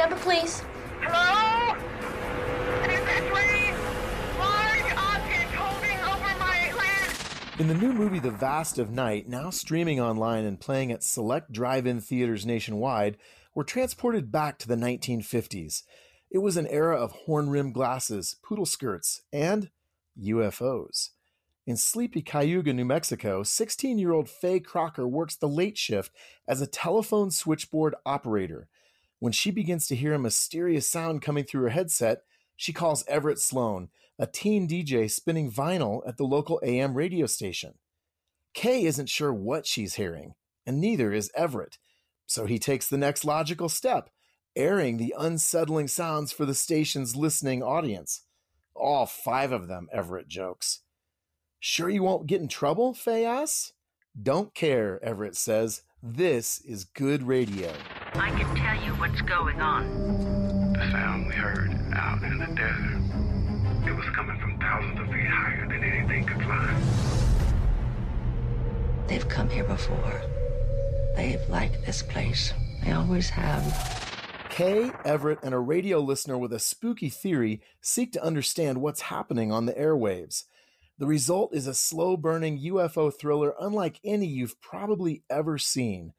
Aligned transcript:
Number, 0.00 0.16
please. 0.16 0.62
Hello? 1.02 1.76
Is 2.84 3.00
this 3.04 3.20
Ray? 3.36 3.74
Large 4.38 4.92
object 4.96 5.52
holding 5.52 5.98
over 5.98 6.38
my 6.38 6.72
land. 6.74 7.14
In 7.58 7.68
the 7.68 7.74
new 7.74 7.92
movie 7.92 8.18
The 8.18 8.30
Vast 8.30 8.78
of 8.78 8.90
Night, 8.90 9.28
now 9.28 9.50
streaming 9.50 10.00
online 10.00 10.46
and 10.46 10.58
playing 10.58 10.90
at 10.90 11.02
select 11.02 11.52
drive 11.52 11.86
in 11.86 12.00
theaters 12.00 12.46
nationwide, 12.46 13.18
we're 13.54 13.62
transported 13.62 14.32
back 14.32 14.58
to 14.60 14.68
the 14.68 14.74
1950s. 14.74 15.82
It 16.30 16.38
was 16.38 16.56
an 16.56 16.66
era 16.68 16.96
of 16.96 17.12
horn 17.12 17.50
rimmed 17.50 17.74
glasses, 17.74 18.36
poodle 18.42 18.64
skirts, 18.64 19.20
and 19.34 19.68
UFOs. 20.18 21.10
In 21.66 21.76
sleepy 21.76 22.22
Cayuga, 22.22 22.72
New 22.72 22.86
Mexico, 22.86 23.42
16 23.42 23.98
year 23.98 24.12
old 24.12 24.30
Faye 24.30 24.60
Crocker 24.60 25.06
works 25.06 25.36
the 25.36 25.46
late 25.46 25.76
shift 25.76 26.10
as 26.48 26.62
a 26.62 26.66
telephone 26.66 27.30
switchboard 27.30 27.94
operator. 28.06 28.66
When 29.20 29.32
she 29.32 29.50
begins 29.50 29.86
to 29.86 29.96
hear 29.96 30.14
a 30.14 30.18
mysterious 30.18 30.88
sound 30.88 31.22
coming 31.22 31.44
through 31.44 31.62
her 31.62 31.68
headset, 31.68 32.22
she 32.56 32.72
calls 32.72 33.06
Everett 33.06 33.38
Sloan, 33.38 33.90
a 34.18 34.26
teen 34.26 34.66
DJ 34.66 35.10
spinning 35.10 35.52
vinyl 35.52 36.00
at 36.08 36.16
the 36.16 36.24
local 36.24 36.60
AM 36.64 36.94
radio 36.94 37.26
station. 37.26 37.74
Faye 38.54 38.84
isn't 38.84 39.08
sure 39.08 39.32
what 39.32 39.66
she's 39.66 39.94
hearing, 39.94 40.34
and 40.66 40.80
neither 40.80 41.12
is 41.12 41.30
Everett, 41.34 41.78
so 42.26 42.46
he 42.46 42.58
takes 42.58 42.88
the 42.88 42.98
next 42.98 43.24
logical 43.24 43.68
step, 43.68 44.10
airing 44.56 44.96
the 44.96 45.14
unsettling 45.18 45.88
sounds 45.88 46.32
for 46.32 46.44
the 46.44 46.54
station's 46.54 47.14
listening 47.14 47.62
audience. 47.62 48.22
All 48.74 49.06
five 49.06 49.52
of 49.52 49.68
them, 49.68 49.88
Everett 49.92 50.28
jokes. 50.28 50.80
Sure 51.58 51.90
you 51.90 52.02
won't 52.02 52.26
get 52.26 52.40
in 52.40 52.48
trouble? 52.48 52.94
Faye 52.94 53.24
asks. 53.26 53.74
Don't 54.20 54.54
care, 54.54 54.98
Everett 55.04 55.36
says. 55.36 55.82
This 56.02 56.60
is 56.64 56.84
good 56.84 57.22
radio. 57.22 57.70
I 58.14 58.30
can 58.30 58.56
tell 58.56 58.84
you 58.84 58.92
what's 58.94 59.20
going 59.22 59.60
on. 59.60 60.72
The 60.72 60.90
sound 60.90 61.26
we 61.26 61.34
heard 61.34 61.70
out 61.94 62.22
in 62.22 62.38
the 62.38 62.46
desert, 62.46 63.88
it 63.88 63.96
was 63.96 64.06
coming 64.14 64.38
from 64.40 64.58
thousands 64.58 65.00
of 65.00 65.06
feet 65.06 65.26
higher 65.26 65.68
than 65.68 65.82
anything 65.82 66.26
could 66.26 66.40
climb. 66.40 66.82
They've 69.06 69.28
come 69.28 69.48
here 69.50 69.64
before. 69.64 70.22
They've 71.16 71.48
liked 71.48 71.84
this 71.84 72.02
place. 72.02 72.52
They 72.84 72.92
always 72.92 73.30
have. 73.30 74.00
Faye, 74.60 74.92
Everett, 75.06 75.38
and 75.42 75.54
a 75.54 75.58
radio 75.58 76.00
listener 76.00 76.36
with 76.36 76.52
a 76.52 76.58
spooky 76.58 77.08
theory 77.08 77.62
seek 77.80 78.12
to 78.12 78.22
understand 78.22 78.82
what's 78.82 79.00
happening 79.00 79.50
on 79.50 79.64
the 79.64 79.72
airwaves. 79.72 80.44
The 80.98 81.06
result 81.06 81.54
is 81.54 81.66
a 81.66 81.72
slow 81.72 82.18
burning 82.18 82.58
UFO 82.58 83.10
thriller 83.10 83.54
unlike 83.58 84.00
any 84.04 84.26
you've 84.26 84.60
probably 84.60 85.22
ever 85.30 85.56
seen. 85.56 86.12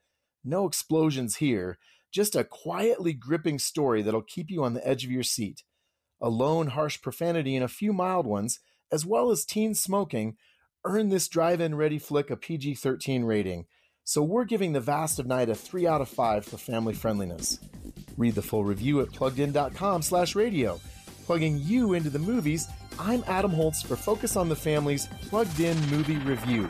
No 0.44 0.66
explosions 0.66 1.36
here, 1.36 1.78
just 2.10 2.36
a 2.36 2.44
quietly 2.44 3.12
gripping 3.12 3.58
story 3.58 4.02
that'll 4.02 4.22
keep 4.22 4.50
you 4.50 4.64
on 4.64 4.74
the 4.74 4.86
edge 4.86 5.04
of 5.04 5.10
your 5.10 5.22
seat. 5.22 5.62
A 6.20 6.28
lone, 6.28 6.68
harsh 6.68 7.00
profanity 7.00 7.56
and 7.56 7.64
a 7.64 7.68
few 7.68 7.92
mild 7.92 8.26
ones, 8.26 8.60
as 8.90 9.06
well 9.06 9.30
as 9.30 9.44
teen 9.44 9.74
smoking, 9.74 10.36
earn 10.84 11.08
this 11.08 11.28
drive 11.28 11.60
in 11.60 11.74
ready 11.74 11.98
flick 11.98 12.30
a 12.30 12.36
PG 12.36 12.74
13 12.74 13.24
rating. 13.24 13.66
So 14.04 14.22
we're 14.22 14.44
giving 14.44 14.72
The 14.72 14.80
Vast 14.80 15.18
of 15.18 15.26
Night 15.26 15.48
a 15.48 15.54
3 15.54 15.86
out 15.86 16.00
of 16.00 16.08
5 16.08 16.44
for 16.44 16.58
family 16.58 16.92
friendliness. 16.92 17.60
Read 18.16 18.34
the 18.34 18.42
full 18.42 18.64
review 18.64 19.00
at 19.00 19.08
pluggedin.com 19.08 20.02
slash 20.02 20.34
radio. 20.34 20.80
Plugging 21.24 21.58
you 21.58 21.94
into 21.94 22.10
the 22.10 22.18
movies, 22.18 22.66
I'm 22.98 23.22
Adam 23.26 23.52
Holz 23.52 23.80
for 23.80 23.96
Focus 23.96 24.36
on 24.36 24.48
the 24.48 24.56
Family's 24.56 25.06
Plugged 25.28 25.60
In 25.60 25.78
Movie 25.88 26.18
Review. 26.18 26.68